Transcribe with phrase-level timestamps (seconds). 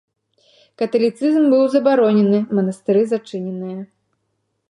[0.81, 3.79] Каталіцызм быў забаронены, манастыры зачыненыя.